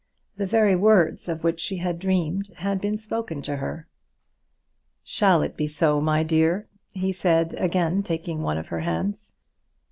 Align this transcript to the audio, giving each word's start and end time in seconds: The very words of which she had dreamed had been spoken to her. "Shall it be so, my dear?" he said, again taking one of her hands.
The 0.37 0.47
very 0.47 0.75
words 0.75 1.29
of 1.29 1.43
which 1.43 1.59
she 1.59 1.77
had 1.77 1.99
dreamed 1.99 2.53
had 2.55 2.81
been 2.81 2.97
spoken 2.97 3.43
to 3.43 3.57
her. 3.57 3.87
"Shall 5.03 5.43
it 5.43 5.55
be 5.55 5.67
so, 5.67 6.01
my 6.01 6.23
dear?" 6.23 6.67
he 6.89 7.11
said, 7.11 7.53
again 7.59 8.01
taking 8.01 8.41
one 8.41 8.57
of 8.57 8.69
her 8.69 8.79
hands. 8.79 9.37